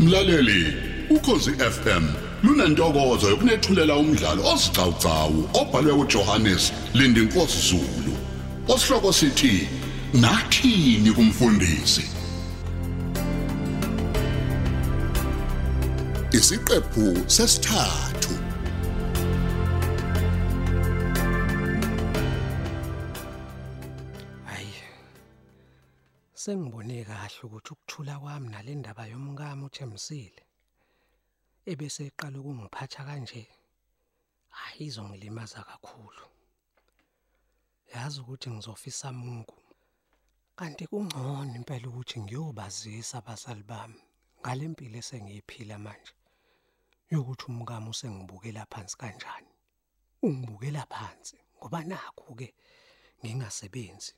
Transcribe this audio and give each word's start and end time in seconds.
Mlaleli, 0.00 0.74
ukhosi 1.10 1.50
FM 1.50 2.04
lunantokozo 2.42 3.30
yokunethulela 3.30 3.94
umdlalo 3.96 4.42
osiqhawqhawo 4.52 5.50
obhalwe 5.60 5.92
uJohannes 5.92 6.72
Lindinkosi 6.94 7.60
Zulu. 7.68 8.14
Osihloko 8.68 9.12
sithi 9.12 9.68
Nathini 10.14 11.12
kumfundisi. 11.12 12.04
Isiqephu 16.32 17.04
sesithathu. 17.26 18.49
Sengibone 26.42 27.04
kahle 27.08 27.40
ukuthi 27.44 27.70
ukuthula 27.74 28.14
kwami 28.22 28.48
nale 28.52 28.72
ndaba 28.80 29.04
yomkami 29.12 29.62
uThemsile 29.68 30.42
ebese 31.70 32.02
eqala 32.08 32.36
ukungiphatha 32.40 33.02
kanje. 33.08 33.42
Hayi 34.58 34.84
izongilimaza 34.88 35.60
kakhulu. 35.70 36.24
Yazi 37.92 38.16
ukuthi 38.20 38.48
ngizofisa 38.50 39.08
Mungu. 39.20 39.56
Kanti 40.58 40.84
kungcono 40.90 41.52
impela 41.58 41.86
ukuthi 41.90 42.16
ngiyobazisa 42.24 43.14
abasali 43.20 43.64
bami 43.70 44.00
ngalempilo 44.40 44.96
esengiyiphila 45.02 45.76
manje. 45.84 46.14
Yokuthi 47.12 47.44
umkami 47.50 47.88
usengibukela 47.92 48.62
phansi 48.72 48.96
kanjani. 49.00 49.52
Ungibukela 50.26 50.82
phansi 50.94 51.36
ngoba 51.56 51.80
nakho 51.90 52.32
ke 52.38 52.48
ngingasebenzi 53.20 54.12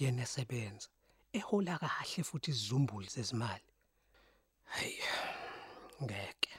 yena 0.00 0.22
esebenza 0.28 0.90
ehola 1.38 1.78
kahle 1.78 2.22
futhi 2.28 2.50
izizumbulu 2.50 3.06
zezimali? 3.14 3.68
Hayi 4.72 4.98
ngeke. 6.02 6.52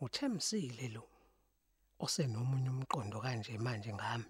Uthemsile 0.00 0.88
lo 0.94 1.04
osenomunye 2.04 2.70
umqondo 2.70 3.18
kanje 3.24 3.58
manje 3.58 3.92
ngami. 3.98 4.28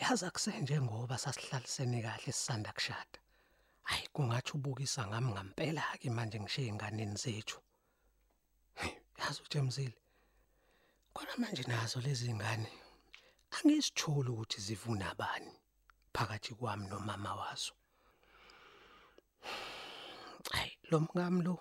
Yazi 0.00 0.24
akusenje 0.26 0.76
ngoba 0.80 1.16
sasihlalisene 1.18 1.98
kahle 2.02 2.32
sisanda 2.32 2.72
kushada. 2.76 3.18
Hayi 3.88 4.06
kungathi 4.14 4.50
ubukisa 4.56 5.06
ngami 5.06 5.30
ngempela 5.32 5.82
ke 6.00 6.08
manje 6.10 6.38
ngishiye 6.40 6.68
inganeni 6.68 7.16
zethu. 7.22 7.58
Yazi 9.18 9.40
uthemsile 9.46 9.96
Khona 11.16 11.36
manje 11.38 11.62
nazo 11.62 12.00
lezi 12.00 12.34
ngane 12.34 12.70
angisitholi 13.56 14.30
ukuthi 14.30 14.60
zivuna 14.60 15.14
bani. 15.20 15.52
Phakathi 16.16 16.52
kwami 16.58 16.86
nomama 16.88 17.34
wazo. 17.40 17.74
Hayi 20.52 20.72
lo 20.90 21.00
mngam 21.00 21.36
lo 21.46 21.54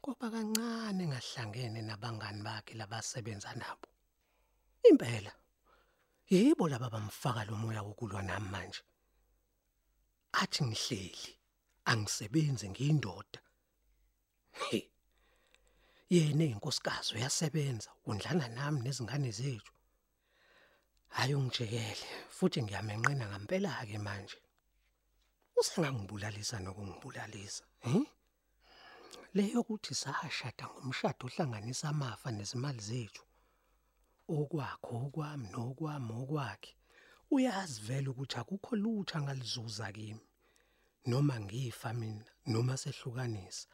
ngoba 0.00 0.26
kancane 0.34 1.04
ngahlangene 1.10 1.80
nabangani 1.82 2.42
bakhe 2.46 2.74
labasebenza 2.80 3.50
nabo. 3.60 3.88
Impela 4.88 5.32
yibo 6.30 6.64
laba 6.68 6.88
bamfaka 6.94 7.42
lo 7.48 7.54
moya 7.62 7.82
wokulwa 7.86 8.22
nami 8.22 8.48
manje. 8.54 8.82
Athi 10.40 10.60
ngihleli 10.64 11.30
angisebenzi 11.90 12.66
ngiyindoda. 12.70 13.40
Yena 16.10 16.44
inkosikazi 16.44 17.14
uyasebenza 17.14 17.90
undlana 18.06 18.46
nami 18.48 18.78
nezingane 18.82 19.30
zethu 19.30 19.75
hayi 21.16 21.34
ungijekele 21.34 22.06
futhi 22.36 22.58
ngiyamenqena 22.62 23.24
ngempela 23.30 23.70
ke 23.88 23.98
manje. 24.06 24.38
Usengangibulalisa 25.58 26.56
nokungibulalisa 26.60 27.64
hm 27.86 28.04
leyo 29.36 29.60
ukuthi 29.60 29.94
sashada 30.02 30.64
ngomshado 30.68 31.22
ohlanganisa 31.26 31.88
amafa 31.92 32.28
nezimali 32.36 32.82
zethu 32.88 33.24
okwakho 34.36 34.92
okwami 35.04 35.46
nokwami 35.54 36.12
okwakhe 36.22 36.72
uyazi 37.34 37.78
vele 37.86 38.08
ukuthi 38.12 38.36
akukho 38.40 38.72
lutho 38.82 39.16
ngalizuza 39.22 39.86
kimi. 39.96 40.24
Noma 41.08 41.34
ngifa 41.44 41.90
mina 42.00 42.30
noma 42.52 42.74
sehlukanisa 42.82 43.68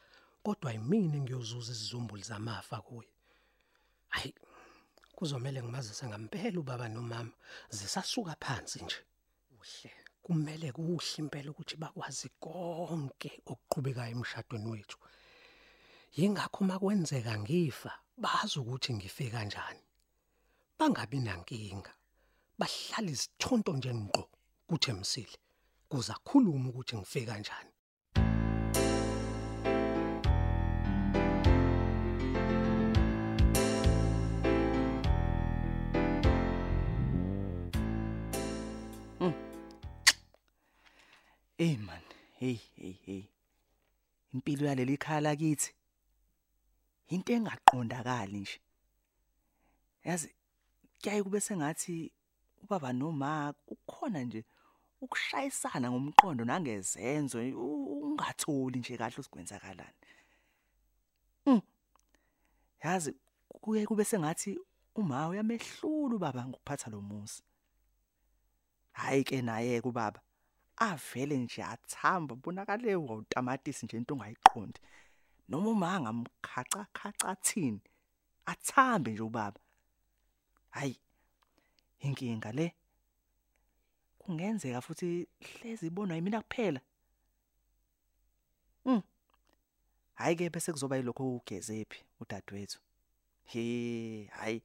kodwa 0.45 0.71
yimini 0.75 1.19
ngiyozuza 1.21 1.73
isizumbulu 1.75 2.23
zamafa 2.23 2.79
kuye. 2.87 3.11
Hayi 4.15 4.35
kuzomela 5.23 5.63
ngimazise 5.63 6.07
ngempela 6.07 6.59
ubaba 6.61 6.89
nomama 6.89 7.33
zisasuka 7.71 8.35
phansi 8.43 8.79
nje. 8.85 9.01
Kuhle. 9.49 9.91
Kumele 10.23 10.73
kuhle 10.73 11.17
impela 11.19 11.51
ukuthi 11.51 11.77
bakwazi 11.83 12.29
konke 12.43 13.31
okuqhubekayo 13.47 14.13
emshadweni 14.17 14.69
wethu. 14.73 14.99
Yingakho 16.19 16.61
makwenzeka 16.65 17.35
ngifa 17.39 17.93
bazi 18.23 18.59
ukuthi 18.59 18.91
ngife 18.95 19.31
kanjani. 19.35 19.85
Bangabi 20.79 21.19
nankinga. 21.27 21.93
Bahlala 22.59 23.11
isithonto 23.15 23.73
nje 23.79 23.93
ngqo 23.95 24.25
kuthemsile 24.69 25.39
kuza 25.91 26.15
khuluma 26.27 26.69
ukuthi 26.71 26.95
ngife 26.97 27.21
kanjani. 27.29 27.72
Hey 41.59 41.77
man, 41.77 42.01
hey 42.41 42.59
hey 42.77 42.97
hey. 43.07 43.25
Impilo 44.35 44.67
yaleli 44.67 44.97
khaya 44.97 45.21
lakithi 45.21 45.73
into 47.09 47.33
engaqondakali 47.33 48.41
nje. 48.41 48.61
Yazi 50.05 50.35
kuyaye 51.03 51.23
kube 51.23 51.41
sengathi 51.41 52.13
ubaba 52.63 52.93
noma 52.93 53.55
kukhona 53.67 54.25
nje 54.25 54.45
ukushayisana 55.01 55.91
ngomqondo 55.91 56.45
nangezenzo 56.45 57.39
ungatholi 57.39 58.79
nje 58.79 58.97
kahle 58.97 59.17
usikwenzakalani. 59.19 60.07
Mm. 61.47 61.61
Yazi 62.85 63.15
kuye 63.49 63.87
kube 63.87 64.05
sengathi 64.05 64.59
uma 64.95 65.29
uyamehlula 65.29 66.17
ubaba 66.17 66.47
ngokuphatha 66.47 66.91
lo 66.91 67.01
muzi. 67.01 67.43
Hayi 68.93 69.25
ke 69.25 69.43
naye 69.43 69.81
ke 69.81 69.89
ubaba 69.89 70.21
avele 70.91 71.37
nje 71.37 71.63
athamba 71.63 72.35
bonakale 72.35 72.97
utamatisi 72.97 73.87
nje 73.87 73.97
into 73.97 74.15
ongayiqondi. 74.15 74.81
Noma 75.49 75.71
uma 75.71 76.01
ngamkhaca 76.01 76.83
khaca 76.93 77.37
thini 77.47 77.81
athambe 78.47 79.11
nje 79.13 79.23
ubaba. 79.23 79.61
Hayi 80.71 80.97
inkinga 82.01 82.53
le. 82.53 82.75
Kungenzeka 84.19 84.81
futhi 84.81 85.27
hlezi 85.41 85.87
ibonwa 85.87 86.17
yimina 86.17 86.41
kuphela. 86.43 86.81
Mm 88.85 89.03
hayi 90.15 90.37
ke 90.37 90.51
bese 90.51 90.73
kuzoba 90.73 90.97
yilokho 90.97 91.37
ugezephi 91.37 92.05
udadewethu. 92.21 92.79
He 93.45 94.31
hayi 94.33 94.63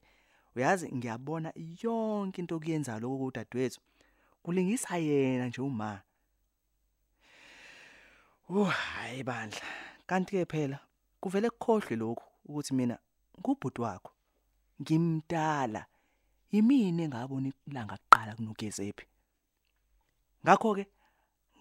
uyazi 0.56 0.92
ngiyabona 0.92 1.52
yonke 1.82 2.40
into 2.40 2.56
okuyenza 2.56 2.98
lokho 3.00 3.24
udadewethu 3.24 3.80
kulingisa 4.42 4.96
yena 4.96 5.46
nje 5.46 5.60
uma 5.60 6.00
Oh 8.50 8.64
hayi 8.64 9.22
bandla. 9.22 9.60
Kanti 10.06 10.32
ke 10.36 10.44
phela 10.48 10.78
kuvele 11.20 11.50
kukhohlwe 11.50 11.96
lokhu 11.96 12.24
ukuthi 12.48 12.74
mina 12.74 12.96
ngubhuti 13.38 13.80
wakho. 13.80 14.12
Ngimdala 14.80 15.84
yimini 16.52 17.02
engabona 17.02 17.52
ilanga 17.66 17.96
kuqala 17.96 18.34
kunogezephi? 18.36 19.04
Ngakho 20.44 20.74
ke 20.74 20.84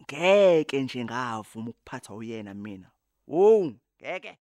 ngeke 0.02 0.82
nje 0.82 1.04
ngavuma 1.04 1.70
ukuphatha 1.70 2.14
uyena 2.14 2.54
mina. 2.54 2.88
Wo 3.28 3.72
ngeke. 4.00 4.38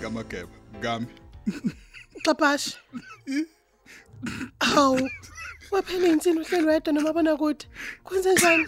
Kamageba, 0.00 0.56
ngami. 0.78 1.21
Xaphashi. 2.24 2.76
Hawu. 4.60 5.10
Waphela 5.70 6.08
insini 6.08 6.40
uhlelo 6.40 6.68
wedwa 6.68 6.92
nomabona 6.92 7.36
kude. 7.36 7.66
Kwenze 8.04 8.32
njani? 8.32 8.66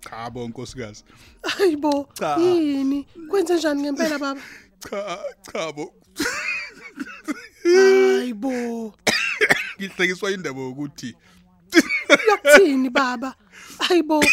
Cha 0.00 0.30
bo 0.30 0.48
nkosikazi. 0.48 1.04
Hayibo. 1.42 2.08
Cha. 2.14 2.36
Yini? 2.36 3.06
Kwenze 3.28 3.54
njani 3.54 3.82
ngempela 3.82 4.18
baba? 4.18 4.40
Cha 4.90 5.18
cha 5.52 5.72
bo. 5.72 5.94
Hayibo. 7.62 8.94
Ngihlekiswa 9.80 10.30
indaba 10.30 10.66
ukuthi 10.68 11.16
Yakuthini 12.28 12.90
baba? 12.90 13.34
Hayibo. 13.80 14.24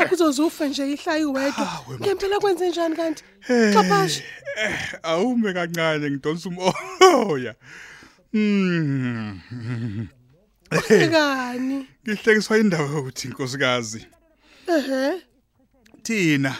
Nakho 0.00 0.14
uzozufa 0.14 0.66
nje 0.66 0.92
ihlayi 0.92 1.24
wedwa. 1.24 1.84
Ngempela 2.00 2.38
kwenze 2.40 2.68
njani 2.68 2.96
kanti? 2.96 3.24
Xaphashi. 3.72 4.22
awume 5.02 5.52
kancane 5.52 6.10
ngidonsa 6.10 6.48
umoya. 6.48 7.54
Mm. 8.32 9.40
Ekani? 10.90 11.86
Ngihlekiswa 12.08 12.58
indaba 12.58 12.84
yokuthi 12.84 13.28
inkosikazi 13.28 14.06
Ehhe. 14.68 15.22
thina 16.02 16.56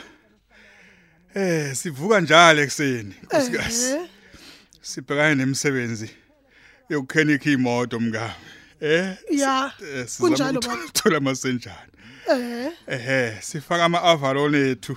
eh 1.35 1.75
sivuka 1.77 2.21
njalo 2.21 2.63
ekseni 2.63 3.15
inkosikazi. 3.23 3.87
Ehhe. 3.87 4.09
Sibhekane 4.83 5.35
nemisebenzi 5.35 6.11
yokukhenika 6.89 7.51
imoto 7.51 8.01
mngami. 8.01 8.35
Eh 8.81 9.17
Ya. 9.31 9.73
eh, 9.95 10.07
Kunjalo 10.19 10.61
sizama 10.63 10.79
baba. 11.01 11.21
Ehhe. 12.31 12.73
Ehe, 12.87 13.43
sifaka 13.43 13.85
ama-avalon 13.85 14.55
ethu. 14.55 14.97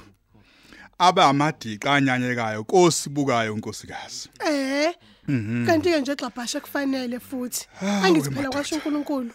Aba 1.00 1.26
amadiqa 1.26 1.94
anyanyekayo 1.94 2.64
kosibukayo 2.64 3.54
unkosikazi. 3.54 4.30
Eh. 4.46 4.94
Kanti 5.28 5.92
ke 5.92 6.00
nje 6.02 6.16
xabhasha 6.16 6.60
kufanele 6.62 7.20
futhi. 7.20 7.68
Angithi 7.82 8.32
phela 8.32 8.50
kwasho 8.50 8.76
uNkulunkulu 8.76 9.32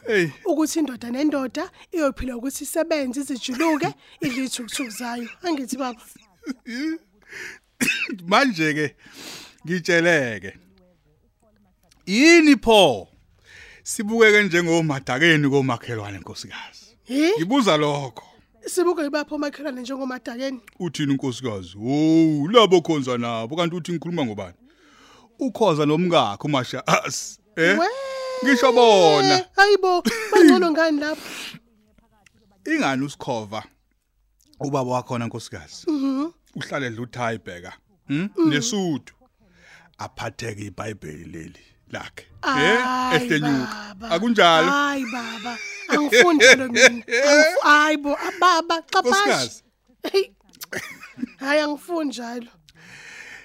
ukuthi 0.46 0.78
indoda 0.78 1.10
nendoda 1.10 1.70
iyophila 1.92 2.36
ukuthi 2.36 2.64
isebenze 2.64 3.20
izijuluke 3.20 3.94
idle 4.20 4.44
ithukuthuku 4.44 4.90
zayo. 4.90 5.28
Angithi 5.42 5.76
baba. 5.76 6.00
Manje 8.30 8.74
ke 8.74 8.96
ngitsheleke. 9.66 10.56
Yini 12.06 12.56
pho? 12.56 13.08
Sibukeke 13.82 14.42
njengomadakeni 14.42 15.48
komakhelwane 15.50 16.18
nkosikazi. 16.18 16.81
Hi? 17.04 17.32
Ngibuza 17.38 17.76
lokho. 17.76 18.22
Sibuke 18.66 19.06
ibapho 19.06 19.38
makhelwane 19.38 19.80
njengomadakeni. 19.80 20.60
Uthini 20.78 21.12
unkosikazi? 21.12 21.76
Oh, 21.78 22.48
labo 22.52 22.80
khonza 22.80 23.18
nabo 23.18 23.56
kanti 23.56 23.76
uthi 23.76 23.92
ngikhuluma 23.92 24.24
ngobani? 24.26 24.54
Ukhoza 25.38 25.86
nomkakhe 25.86 26.44
umashasi. 26.46 27.38
Eh? 27.56 27.78
We. 27.78 27.86
Ngisho 28.44 28.72
bona. 28.72 29.44
Hayibo, 29.56 30.02
bangcono 30.32 30.70
ngani 30.70 31.00
lapho? 31.00 31.22
ingani 32.66 33.04
usikhova 33.04 33.64
ubaba 34.60 34.90
wakhona 34.90 35.26
nkosikazi 35.26 35.90
Mhm. 35.90 36.30
uhlale 36.56 36.90
dluthayi 36.90 37.38
bheka 37.38 37.72
hm 38.08 38.28
nesuthu 38.48 39.14
aphatheke 39.98 40.62
iBhayibheli 40.66 41.24
leli 41.24 41.60
lakhe 41.92 42.26
Hayi, 42.42 43.22
ehlenyuka 43.22 43.96
akunjalo. 44.10 44.70
Hayi 44.70 45.04
baba, 45.12 45.58
angifundi 45.88 46.44
lo 46.56 46.68
mina. 46.68 46.88
Angifu- 46.88 47.62
Hayibo, 47.62 48.16
ababa 48.28 48.82
xaphashi. 48.82 49.08
nkosikazi. 49.08 49.62
Hey. 50.12 50.24
Hayi 51.36 51.60
angifundi 51.60 52.08
njalo. 52.08 52.46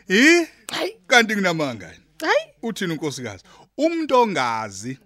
hi 0.07 0.47
Hayi, 0.71 0.97
kanti 1.07 1.35
kunamanga 1.35 1.87
hayi. 1.87 2.39
uthini 2.63 2.91
unkosikazi 2.93 3.43
umuntu 3.77 4.15
ongazi 4.15 4.97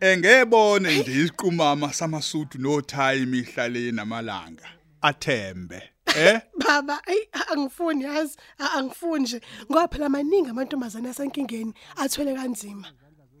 engebone 0.00 0.98
nje 1.00 1.12
isiqumama 1.12 1.92
samasuthu 1.92 2.58
nothayi 2.58 3.22
imihla 3.22 3.68
le 3.68 3.92
namalanga 3.92 4.64
athembe. 5.02 5.82
eh 6.16 6.40
Baba, 6.66 7.00
ay 7.06 7.18
angifuni 7.52 8.04
yazi, 8.04 8.36
angifuni 8.58 9.22
nje. 9.22 9.40
Ngoba 9.70 9.88
phela 9.88 10.08
maningi 10.08 10.48
amantombazane 10.50 11.08
asenkingeni 11.08 11.74
athwele 11.96 12.34
kanzima. 12.34 12.88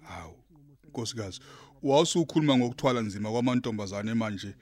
Hawu, 0.02 0.36
nkosikazi, 0.88 1.40
wawusukhuluma 1.82 2.56
ngokuthwala 2.56 3.00
nzima 3.00 3.30
kwamantombazane 3.30 4.14
manje. 4.14 4.54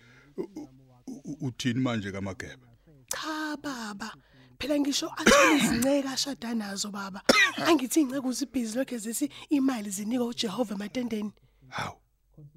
Uthini 1.40 1.80
manje 1.80 2.12
kamageba? 2.12 2.66
Cha 3.08 3.56
baba. 3.62 4.14
Phela 4.58 4.78
ngisho 4.80 5.10
athole 5.16 5.56
izinceke 5.56 6.08
ashada 6.08 6.54
nazo 6.54 6.90
baba. 6.90 7.22
Angithi 7.66 8.00
inceke 8.00 8.26
uzibhizi 8.28 8.78
lokho 8.78 8.94
ezithi 8.94 9.30
imali 9.50 9.90
zinika 9.90 10.24
uJehova 10.24 10.74
ematendeni. 10.74 11.32
Hawu. 11.68 11.96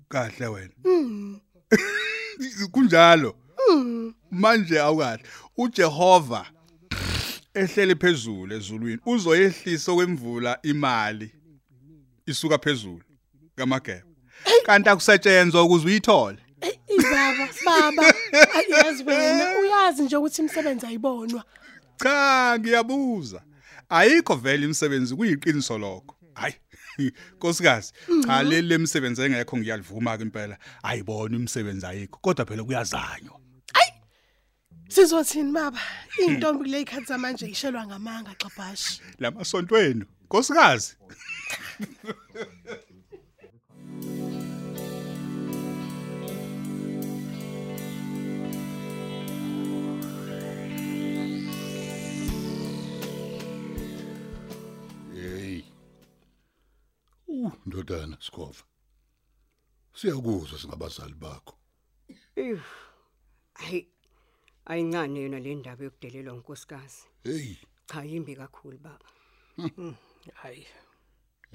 Kahle 0.10 0.48
wena. 0.48 0.74
Mm. 0.86 1.40
Kunjalo. 2.72 3.36
Manje 4.32 4.80
awukahle. 4.80 5.24
uJehova 5.58 6.46
ehlele 7.54 7.96
phezulu 7.96 8.56
ezulwini 8.56 9.00
uzoyehlisa 9.06 9.94
kwemvula 9.94 10.60
imali 10.64 11.32
isuka 12.26 12.58
phezulu 12.58 13.04
kamageba. 13.56 14.04
Kanti 14.66 14.90
akusetshenzwa 14.90 15.64
ukuze 15.64 15.86
uyithole. 15.88 16.38
Baba, 17.12 17.50
baba, 17.66 18.14
Ay, 18.56 18.66
yazi 18.70 19.04
wena 19.04 19.60
uyazi 19.60 20.04
nje 20.04 20.16
ukuthi 20.18 20.42
imisebenzi 20.42 20.86
ayibonwa. 20.86 21.44
Cha, 22.04 22.58
ngiyabuza. 22.60 23.42
Ayikho 23.90 24.36
vele 24.36 24.66
imisebenzi 24.66 25.16
kuyiqiniso 25.16 25.78
lokho. 25.78 26.16
Hayi. 26.34 26.56
Nkosikazi, 27.36 27.94
cha 28.26 28.44
leli 28.44 28.68
lemisebenzi 28.68 29.22
engekho 29.22 29.58
ngiyalivuma 29.58 30.18
ke 30.18 30.24
impela. 30.24 30.58
Ayibona 30.84 31.36
imisebenzi 31.36 31.86
ayikho, 31.86 32.20
kodwa 32.22 32.46
phela 32.46 32.64
kuyazanywa. 32.64 33.40
Sizothini 34.90 35.52
baba? 35.54 35.80
Intombi 36.28 36.64
kule 36.64 36.82
ikhathi 36.82 37.14
manje 37.18 37.46
ishelwa 37.48 37.86
ngamanga 37.88 38.34
xabhashi. 38.42 39.02
Lamasontweni, 39.20 40.06
nkosikazi. 40.26 40.96
Hey. 55.14 55.64
Uh, 57.28 57.52
ndodana 57.66 58.18
Sikhova. 58.22 58.64
Siyakuzwa 59.94 60.60
singabazali 60.60 61.14
bakho. 61.14 61.56
Ew. 62.36 62.60
Hayi. 63.54 63.88
Ayincane 64.70 65.22
yona 65.22 65.40
le 65.40 65.56
ndaba 65.56 65.84
yokudelelwa 65.84 66.34
unkosikazi. 66.34 67.08
Hey. 67.24 67.56
Cha 67.88 68.04
yimbi 68.04 68.36
kakhulu 68.36 68.78
baba. 68.78 69.06
Hayi. 70.34 70.68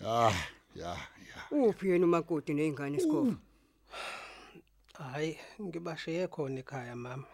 Ya, 0.02 0.32
ya, 0.74 0.96
ya. 1.28 1.58
Uphi 1.58 1.88
yena 1.88 2.06
umakoti 2.06 2.54
nezingane 2.54 2.96
isikhofu? 2.98 3.36
Hayi, 4.98 5.38
ngibashiye 5.62 6.26
khona 6.28 6.60
ekhaya 6.60 6.96
mama. 6.96 7.26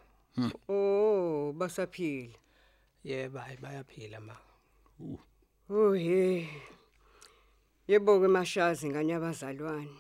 Oh, 0.69 1.53
basaphila. 1.57 2.39
Yebo, 3.05 3.39
hayi 3.39 3.57
bayaphila 3.57 4.21
mama. 4.21 4.41
Oh 5.71 5.93
he. 5.95 6.49
Yebo 7.89 8.21
ke 8.21 8.29
mashazi 8.29 8.89
ngane 8.89 9.13
yabazalwane. 9.13 9.97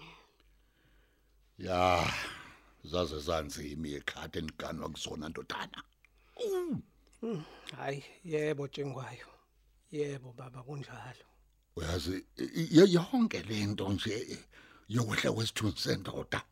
Ya. 1.59 2.05
Zaze 2.85 3.19
zanzima 3.21 3.89
ekhate 3.89 4.39
eniganwa 4.39 4.89
kusona 4.89 5.29
ndodana. 5.29 5.83
Hayi, 7.77 8.05
yebo 8.25 8.69
Tshengwayo. 8.69 9.27
Yebo 9.93 10.33
baba 10.33 10.63
kunjalo. 10.63 11.25
Uyazi 11.77 12.25
i- 12.37 12.69
i- 12.73 12.95
yonke 12.95 13.43
lento 13.43 13.89
nje 13.93 14.39
yokwehla 14.89 15.33
kwesithunzi 15.33 15.79
sendoda. 15.81 16.43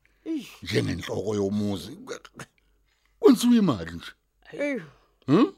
Njengenhloko 0.63 1.35
yomuzi. 1.35 1.99
Kwenziwa 3.21 3.57
imali 3.57 3.93
nje. 3.93 4.13
Ew. 4.53 4.81
Hm? 5.27 5.53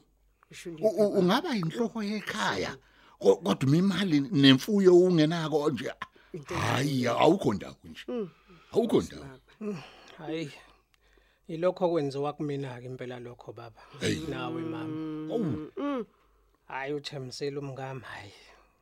Ishuli. 0.51 0.83
U- 0.83 0.87
u- 1.03 1.13
Ungaba 1.19 1.55
inhloko 1.55 2.03
yekhaya. 2.03 2.77
ko- 3.19 3.35
Kodwa 3.35 3.75
imali 3.77 4.19
nemfuyo 4.21 4.97
ungenako 4.97 5.69
nje. 5.69 5.91
Hayi, 6.47 7.07
awukho 7.07 7.53
ndawo 7.53 7.75
nje. 7.83 8.05
Awukho 8.71 9.01
ndawo. 9.01 9.39
Hayi. 10.21 10.51
Ilokho 11.47 11.89
kwenziwa 11.89 12.33
kumina 12.33 12.79
ke 12.79 12.85
impela 12.85 13.19
lokho 13.19 13.53
baba. 13.53 13.81
Nawe 14.29 14.61
mama. 14.61 15.33
Awu. 15.33 16.05
Hayi 16.67 16.93
uthemsile 16.93 17.57
umngami 17.59 18.01
hayi. 18.01 18.31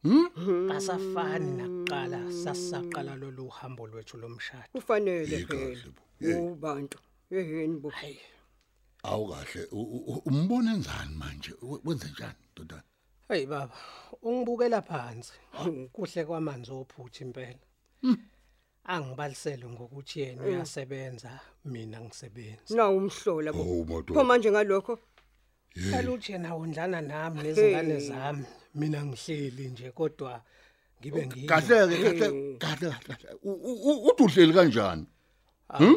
Hmm? 0.03 0.71
Asafani 0.71 1.51
nakuqala 1.57 2.31
sasaqala 2.31 3.15
lolu 3.15 3.47
hambo 3.49 3.87
lwethu 3.87 4.17
lomshado. 4.17 4.63
Kufanele 4.73 5.25
Hey, 5.37 5.45
phela. 5.45 5.75
kahle 5.75 5.91
bo. 5.91 6.01
Hey. 6.19 6.33
Ubantu. 6.35 6.99
Yeheni 7.31 7.79
bo. 7.79 7.89
Hayi. 7.89 8.19
Awukahle 9.03 9.67
u- 9.71 10.03
u- 10.07 10.21
umbona 10.25 10.73
enzani 10.73 11.15
manje 11.15 11.53
We- 11.61 11.79
wenze 11.85 12.07
njani 12.11 12.35
ndodana 12.51 12.83
Hey 13.27 13.45
baba, 13.45 13.73
ungibukela 14.21 14.81
phansi. 14.81 15.33
Kuhle 15.93 16.25
kwamanzi 16.25 16.71
ophutha 16.71 17.23
impela. 17.25 17.59
Angibalisele 18.93 19.65
ngokuthi 19.67 20.19
yena 20.19 20.43
uyasebenza, 20.43 21.29
mina 21.65 22.01
ngisebenza. 22.01 22.75
Na 22.75 22.89
umhlola 22.89 23.53
bo. 23.53 23.61
Oh 23.61 23.85
moto 23.85 24.13
Pho 24.13 24.23
manje 24.23 24.49
ngalokho? 24.51 24.97
Kaluthi 25.91 26.31
yena 26.31 26.55
wondlana 26.55 27.01
nami 27.01 27.43
nezingane 27.43 27.99
zami, 27.99 28.45
mina 28.75 29.05
ngihleli 29.05 29.67
nje 29.69 29.91
kodwa 29.91 30.41
ngibe 31.01 31.27
ngiyo. 31.27 31.47
kahle 31.47 31.87
ke 31.87 32.13
kahle 32.19 32.57
kahle 32.57 32.89
kahle 33.07 33.29
U- 33.43 33.61
u- 33.69 33.81
u- 33.89 34.07
uthi 34.09 34.23
uhleli 34.23 34.53
kanjani? 34.53 35.05
Hm 35.77 35.95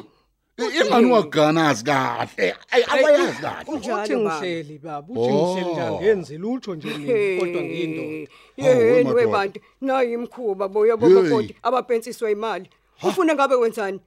ingani 0.58 1.06
waganazi 1.12 1.84
kahle? 1.84 2.54
Ayi 2.70 2.84
awayazi 2.88 3.40
kahle. 3.42 3.64
uthi 3.72 3.88
Njalo, 3.88 4.25
baba. 4.25 4.37
ngihleli 4.40 4.78
baba 4.78 5.08
uthi 5.08 5.32
ngihleli 5.32 5.70
nje 5.72 5.80
Oh. 5.80 5.96
angenzi 5.96 6.38
lutho 6.38 6.75
nje 6.75 6.88
mina 6.99 7.40
kodwa 7.40 7.62
ngiyindoda. 7.62 8.32
Yeheni 8.56 9.04
madoda. 9.04 9.14
webantu 9.14 9.61
nayi 9.80 10.12
imkhuba 10.12 10.68
boyabo 10.68 11.06
Hey. 11.08 11.14
boboti 11.16 11.56
abapensiswa 11.62 12.30
imali 12.30 12.68
ufuna 13.09 13.35
ngabe 13.35 13.54
wenzani 13.54 14.00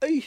eyi 0.00 0.24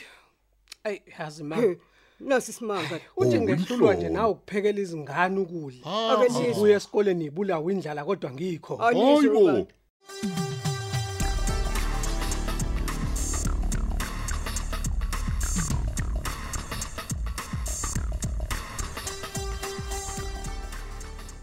ayi 0.84 1.01
yazi 1.20 1.44
ma 1.44 1.56
He, 1.56 1.78
nasi 2.20 2.51
isimanga 2.51 3.00
uthi 3.18 3.38
Oh, 3.38 3.42
ngehlulwa 3.42 3.94
nje 3.94 4.08
umhlobo. 4.08 4.18
nawe 4.18 4.32
ukuphekela 4.32 4.80
izingane 4.80 5.40
ukudla 5.40 6.12
ake 6.12 6.25
nizwe 6.30 6.51
ubuye 6.51 6.74
esikoleni 6.75 7.25
ibulawa 7.25 7.72
indlala 7.72 8.01
kodwa 8.06 8.30
ngikho 8.32 8.74
anizwe 8.86 9.16
Hayibo. 9.16 9.40
webantu 9.46 9.74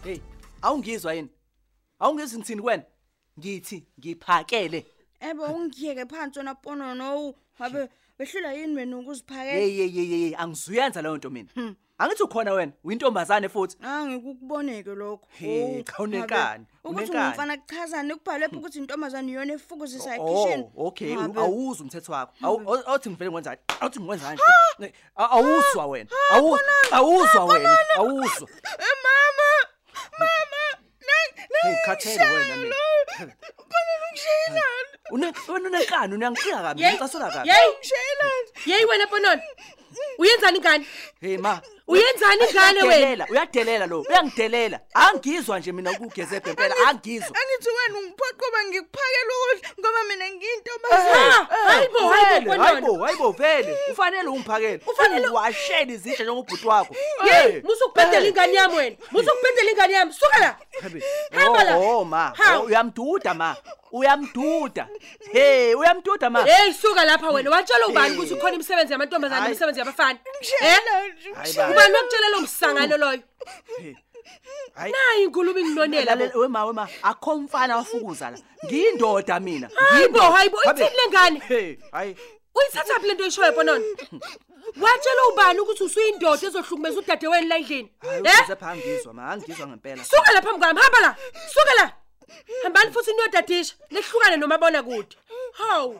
Hey, 0.03 0.19
awungizwa 0.61 1.13
yini? 1.13 1.29
Awungizwi 1.99 2.37
ngithini 2.39 2.61
kwena? 2.61 2.83
Ngithi 3.39 3.85
ngiphakele. 3.99 4.85
Ebe 5.19 5.43
ungiyeke 5.43 6.05
phansi 6.05 6.39
wona 6.39 6.55
pono 6.55 6.95
no 6.95 7.33
ngabe 7.59 7.89
behlula 8.17 8.53
yini 8.53 8.75
wena 8.75 8.97
ukuziphakela? 8.97 9.51
Hey 9.59 9.71
hey 9.77 9.87
hey 9.89 10.05
hey 10.05 10.35
angizuyenza 10.37 11.01
leyo 11.01 11.17
nto 11.17 11.29
mina. 11.29 11.49
Angithi 11.97 12.23
ukhona 12.23 12.53
wena, 12.53 12.71
uyintombazane 12.83 13.49
futhi. 13.49 13.77
Angikukuboneke 13.83 14.95
lokho. 14.95 15.27
He, 15.31 15.79
Oh, 15.79 15.83
khawunekani, 15.83 16.65
ngabe 16.65 16.67
Ukuthi 16.83 17.11
unekani. 17.11 17.25
ungumfana 17.25 17.57
kuchazana 17.57 18.15
kubhalwe 18.15 18.39
lapha 18.39 18.57
ukuthi 18.57 18.77
intombazane 18.79 19.31
iyona 19.31 19.53
efukuzisa 19.53 20.15
Oh, 20.19 20.43
ekitchen. 20.47 20.69
okay, 20.77 21.15
Ngabe- 21.15 21.39
awuzwa 21.39 21.83
umthetho 21.83 22.11
wakho. 22.11 22.33
Awu- 22.41 22.83
Awuthi 22.87 23.09
ngivele 23.09 23.29
ngwenza, 23.31 23.57
awuthi 23.81 23.99
ngwenza 23.99 24.33
nje. 24.33 24.93
A- 25.15 25.29
Awuzwa 25.29 25.85
wena. 25.87 26.09
Awuzwa, 26.31 26.59
awuzwa 26.91 27.45
wena, 27.45 27.77
awuzwa. 27.97 28.47
Mama! 29.03 29.49
Mama! 30.19 30.63
Hey, 31.61 31.75
khathele 31.85 32.23
wena 32.33 32.55
mina. 32.57 32.75
Khona 33.17 33.93
ungishayelana. 34.09 34.78
Une 35.11 35.33
wena 35.47 35.69
unenkani, 35.69 36.15
uyangifika 36.15 36.61
kabi, 36.61 36.81
Yey, 36.81 36.91
ngicasula 36.91 37.31
kabi. 37.31 37.49
yey, 37.49 37.67
Ungishayelana. 37.75 38.33
yey 38.65 38.85
wena 38.85 39.07
Pononi. 39.07 39.41
Uyenzani 40.17 40.59
ngani? 40.59 40.85
Hey 41.21 41.37
ma. 41.37 41.61
Uyenzani 41.87 42.43
ngane 42.53 42.81
wena? 42.83 42.87
Uyadelela, 42.87 43.27
uyadelela 43.29 43.85
lo. 43.87 44.01
Uyangidelela. 44.09 44.79
Angizwa 44.93 45.59
nje 45.59 45.71
mina 45.71 45.91
ukugeze 45.91 46.35
empela, 46.35 46.75
angizwa. 46.87 47.27
Angithi 47.27 47.69
wena 47.69 47.99
ungiphoqoba 47.99 48.63
ngikuphakela 48.65 49.33
ukudla 49.35 49.69
ngoba 49.79 50.03
mina 50.03 50.25
Ah, 50.25 50.29
ngiyintombazane. 50.29 51.47
hayibo, 51.67 51.99
hayibo 52.09 52.39
Vele, 52.39 52.45
Pononi. 52.45 52.63
hayibo, 52.63 53.03
hayibo 53.05 53.31
vele. 53.31 53.77
Ufanele 53.91 54.27
ungiphakele. 54.29 54.77
Ufanele- 54.87 55.27
washela 55.33 55.91
izitsha 55.91 56.23
njengobhuti 56.23 56.67
wakho. 56.67 56.95
Yey, 57.25 57.61
musukubhedela 57.63 58.27
ingane 58.27 58.53
yami 58.53 58.75
wena. 58.75 58.95
Musukubhedela 59.11 59.71
ingane 59.71 59.93
yami. 59.93 60.13
Suka 60.13 60.39
la. 60.39 60.57
Hamba 61.31 61.63
la. 61.63 61.77
Oh, 61.77 61.99
oh 61.99 62.05
ma, 62.05 62.33
Ha. 62.37 62.57
Oh, 62.59 62.63
uyamduda 62.65 63.33
ma. 63.33 63.55
Uyamduda. 63.91 64.87
Hey, 65.31 65.73
uyamduda 65.75 66.29
ma. 66.29 66.43
Hey, 66.45 66.73
suka 66.73 67.05
lapha 67.05 67.29
wena. 67.31 67.49
Watshela 67.49 67.87
ubani 67.87 68.15
ukuthi 68.17 68.33
ukhona 68.33 68.55
imisebenzi 68.55 68.93
yamantombazane 68.93 69.41
Hayi. 69.41 69.49
nemisebenzi 69.49 69.79
yabafana? 69.79 70.19
Eh? 70.61 70.77
Hayi 71.35 71.53
ba. 71.53 71.69
Ubani 71.71 71.93
wakutshela 71.95 72.29
lo 72.29 72.41
msangano 72.41 72.97
loyo? 72.97 73.19
Hayi. 74.75 74.91
Nayi 74.93 75.23
inkulumo 75.23 75.59
inginonela. 75.59 76.05
Lalela 76.15 76.35
wema 76.35 76.65
wema 76.65 76.87
akho 77.03 77.35
mfana 77.37 77.77
wafukuza 77.77 78.29
la. 78.31 78.37
Ngiyindoda 78.65 79.39
mina. 79.39 79.69
Hayibo, 79.75 80.19
hayibo, 80.19 80.57
Habe. 80.57 80.83
ithini 80.85 80.97
lengane? 81.03 81.39
Hey, 81.47 81.77
hayi. 81.91 82.15
Uyithatha 82.55 82.99
phi 82.99 83.07
lento 83.07 83.23
oyishoyo 83.23 83.51
Pononi? 83.53 83.85
Watshela 84.81 85.27
ubani 85.33 85.59
ukuthi 85.59 85.83
usuyindoda 85.83 86.47
ezohlukumeza 86.47 86.99
udade 86.99 87.27
wena 87.27 87.47
la 87.47 87.57
endlini? 87.57 87.91
Hayi 87.99 88.21
Eh? 88.25 88.43
uze 88.43 88.55
pha 88.55 88.75
ngizwa 88.75 89.13
ma, 89.13 89.31
angizwa 89.31 89.67
ngempela. 89.67 90.03
Suka 90.05 90.31
la 90.33 90.41
phambi 90.41 90.59
kwami, 90.59 90.79
hamba 90.81 90.99
la. 90.99 91.15
Suka 91.53 91.73
la. 91.83 91.91
Hambani 92.63 92.91
futhi 92.93 93.11
niyodadisha, 93.13 93.73
lehlukane 93.93 94.37
nomabona 94.37 94.83
kude. 94.83 95.15
Hawu. 95.59 95.93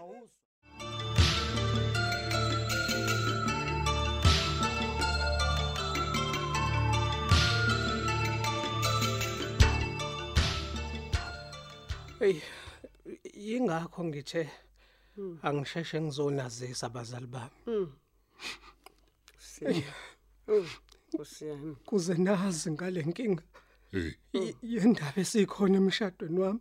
Hey 12.20 12.42
ingakho 13.34 14.04
ngithe 14.04 14.44
angisheshe 15.48 16.02
ngizonazisa 16.02 16.86
abazali 16.88 17.28
bami 17.28 17.88
Oh, 20.52 20.66
Nkosi 21.14 21.46
yami. 21.48 21.76
kuze 21.86 22.14
nazi 22.14 22.72
ngale 22.72 23.02
nkinga 23.04 23.44
hey. 23.92 24.12
Y- 24.34 24.56
yendaba 24.64 25.20
esikhona 25.22 25.78
emshadweni 25.78 26.40
wami. 26.40 26.60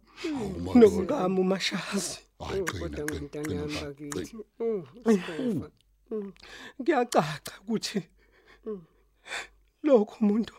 Nokungami 0.75 1.41
umashazi. 1.41 2.19
Kodwa 2.39 2.89
qina 2.89 3.05
ngintana 3.05 3.49
qina 3.49 3.61
yami 3.61 3.75
baba, 3.75 3.87
bakithi. 3.87 4.37
Oh, 4.61 4.83
Sikhova. 5.07 5.71
kuyacaca 6.85 7.53
ukuthi 7.67 8.01
lokho 9.83 10.17
umuntu 10.21 10.55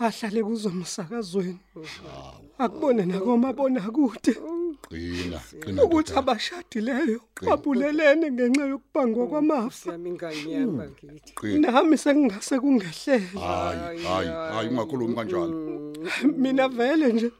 ahlale 0.00 0.40
kuzomsakazweni 0.46 1.60
akubone 2.58 3.02
nakomabona 3.10 3.80
kude 3.96 4.32
qina 4.88 5.38
qina 5.62 5.80
ukuthi 5.84 6.12
abashadileyo 6.20 7.20
babulelene 7.46 8.26
ngenxa 8.34 8.64
yokubangwa 8.72 9.24
kwamafa. 9.30 9.90
Nami 11.62 11.96
sengingase 12.02 12.54
kungehlela 12.62 13.40
hayi 13.40 14.04
hayi 14.08 14.28
hayi 14.52 14.68
ungakhulumi 14.70 15.14
kanjalo. 15.16 15.56
Mina 16.42 16.68
vele 16.68 17.12
nje 17.12 17.30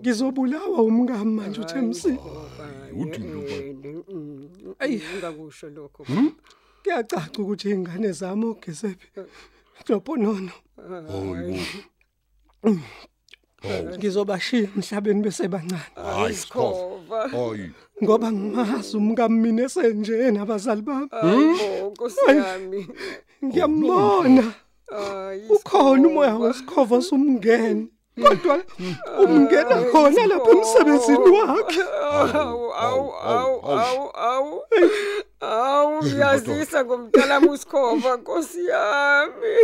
ngizobulawa 0.00 0.82
umngami 0.82 1.32
manje 1.36 1.60
uThemsi 1.60 2.12
uthi 3.00 3.20
ndoba. 3.26 3.56
Ayi, 4.82 5.02
ungakusho 5.14 5.70
lokho. 5.70 6.02
kuyacaca 6.82 7.38
ukuthi 7.42 7.70
ingane 7.70 8.12
zami 8.12 8.44
ogezephi? 8.52 9.08
Noponono 9.88 10.52
hayi 11.22 11.60
ngizobashiya 13.98 14.68
emhlabeni 14.76 15.22
bese 15.22 15.48
bancane 15.48 15.82
hayi 15.96 16.34
Sikhova. 16.34 17.28
hayi 17.28 17.70
ngoba 18.02 18.32
ngimazi 18.32 18.96
umngami 18.96 19.38
mina 19.42 19.62
esenje 19.64 20.30
nabazali 20.30 20.82
bami 20.82 21.08
Hayibo, 21.10 21.90
Nkosi 21.90 22.20
yami. 22.28 22.80
ngiyambona 23.44 24.44
Hayi. 24.90 25.48
ukhona 25.48 26.08
umoya 26.08 26.34
wesikhova 26.36 27.02
somngene 27.02 27.86
kodwa 28.22 28.56
umngena 29.22 29.76
khona 29.90 30.22
lapha 30.26 30.50
emsebenzini 30.50 31.30
wakhe 31.36 31.82
Awu 32.14 32.66
awu 32.86 33.06
awu 33.34 33.56
awu 33.78 34.04
awu. 34.14 34.62
Awu 35.40 36.06
yazisa 36.20 36.84
ngomntala 36.84 37.40
musikhova 37.40 38.16
Nkosi 38.16 38.66
yami. 38.66 39.54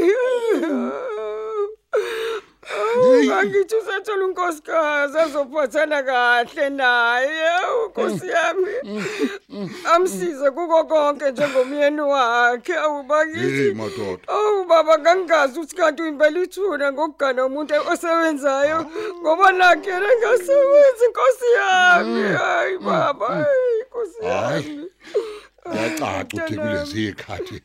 Awu 2.78 3.46
ngithi 3.46 3.76
usethola 3.76 4.24
unkosikazi 4.24 5.18
azophathana 5.18 6.02
kahle 6.02 6.68
naye. 6.70 7.50
Nkosi 7.86 8.28
yami. 8.28 8.74
Amsize 9.94 10.50
kuko 10.50 10.84
konke 10.84 11.30
njengomyeni 11.30 12.00
wakhe. 12.00 12.72
Hey 12.72 12.80
awubakithi. 12.82 13.74
madoda. 13.74 14.22
Awu 14.28 14.64
baba 14.64 14.98
ngangazi 14.98 15.58
ukuthi 15.60 15.76
kanti 15.76 16.02
uyimpela 16.02 16.40
ithuna 16.40 16.92
ngokugana 16.92 17.44
umuntu 17.46 17.74
osebenzayo 17.92 18.86
ngoba 19.20 19.52
nakhe 19.52 19.90
yena 19.90 20.08
ngasebenzi 20.18 21.04
inkosi 21.06 21.46
yami 21.56 22.22
hayi 22.36 22.78
baba 22.78 23.26
hayi 23.26 23.80
inkosi 23.80 24.24
Hayi. 24.24 24.64
yami. 24.66 24.90
Kuyacaca 25.62 26.24
ukuthi 26.34 26.54
kulezi 26.56 27.08
ikhathi 27.08 27.62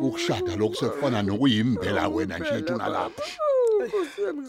ukushada 0.00 0.56
lokusefana 0.56 1.22
nokuyimbela 1.22 2.08
wena 2.08 2.38
nje 2.38 2.48
ethuna 2.58 2.88
lapha 2.88 3.22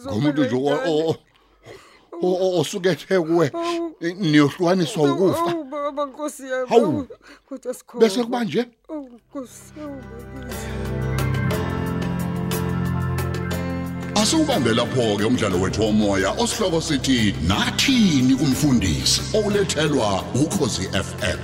ngomuntu 0.06 0.44
nje 0.44 0.56
o- 0.56 0.80
o- 0.90 1.16
o- 2.22 2.38
o- 2.46 2.60
osukethe 2.60 3.20
kuwe 3.20 3.52
eh, 4.00 4.16
niyohlukaniswa 4.16 5.12
ukufa. 5.12 5.40
Awu 5.50 5.64
baba 5.64 6.02
inkosi 6.02 6.42
yami. 6.50 6.68
Hawu. 6.68 6.84
awu, 6.84 7.06
kodwa 7.48 7.74
sikhona. 7.74 8.00
Bese 8.00 8.24
kuba 8.24 8.44
nje? 8.44 8.66
Awu 8.88 9.08
inkosi 9.08 9.72
awu 9.82 10.00
Asubambe 14.22 14.74
lapho 14.74 15.16
ke 15.16 15.24
umdlalo 15.24 15.60
wethu 15.60 15.82
womoya 15.82 16.30
osihloko 16.30 16.80
sithi 16.80 17.34
nathini 17.48 18.34
kumfundisi 18.36 19.20
olethelwa 19.46 20.24
ukhosi 20.34 20.82
FM 20.82 21.38